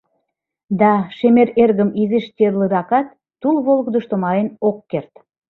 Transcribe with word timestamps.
—Да, 0.79 0.93
Шемер 1.17 1.49
эргым 1.63 1.89
изиш 2.01 2.25
черлыракат, 2.37 3.07
тул 3.41 3.55
волгыдышто 3.65 4.15
мален 4.23 4.47
ок 4.67 4.77
керт. 4.91 5.13